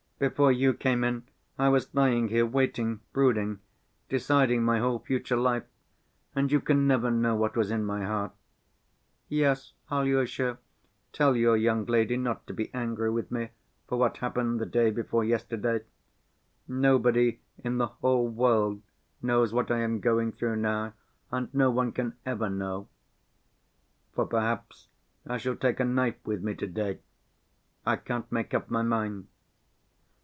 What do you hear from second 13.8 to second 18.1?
for what happened the day before yesterday.... Nobody in the